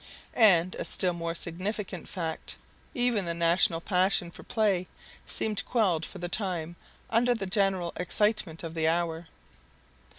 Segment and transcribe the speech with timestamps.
[0.33, 2.55] And, a still more significant fact,
[2.95, 4.87] even the national passion for play
[5.27, 6.75] seemed quelled for the time
[7.11, 9.27] under the general excitement of the hour.